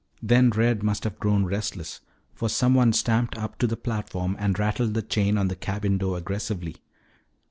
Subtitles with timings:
[0.23, 2.01] Then Red must have grown restless,
[2.33, 6.17] for someone stamped up to the platform and rattled the chain on the cabin door
[6.17, 6.77] aggressively.